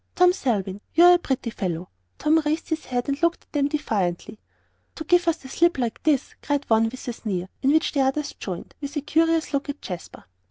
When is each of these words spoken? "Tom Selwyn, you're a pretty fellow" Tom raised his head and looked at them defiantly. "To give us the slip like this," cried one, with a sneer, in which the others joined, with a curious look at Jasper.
"Tom 0.15 0.33
Selwyn, 0.33 0.81
you're 0.95 1.13
a 1.13 1.19
pretty 1.19 1.51
fellow" 1.51 1.89
Tom 2.17 2.39
raised 2.39 2.69
his 2.69 2.85
head 2.85 3.07
and 3.07 3.21
looked 3.21 3.43
at 3.43 3.51
them 3.51 3.67
defiantly. 3.67 4.39
"To 4.95 5.03
give 5.03 5.27
us 5.27 5.37
the 5.37 5.47
slip 5.47 5.77
like 5.77 6.01
this," 6.01 6.33
cried 6.41 6.67
one, 6.71 6.85
with 6.89 7.07
a 7.07 7.13
sneer, 7.13 7.49
in 7.61 7.71
which 7.71 7.91
the 7.91 8.01
others 8.01 8.33
joined, 8.33 8.73
with 8.81 8.95
a 8.95 9.01
curious 9.01 9.53
look 9.53 9.69
at 9.69 9.79
Jasper. 9.79 10.25